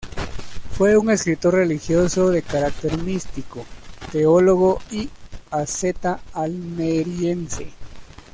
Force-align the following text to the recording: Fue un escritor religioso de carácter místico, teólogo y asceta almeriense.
Fue 0.71 0.97
un 0.97 1.11
escritor 1.11 1.53
religioso 1.53 2.31
de 2.31 2.41
carácter 2.41 2.97
místico, 3.03 3.63
teólogo 4.11 4.79
y 4.89 5.07
asceta 5.51 6.19
almeriense. 6.33 7.69